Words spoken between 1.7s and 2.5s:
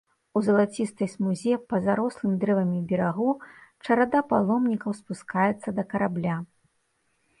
па зарослым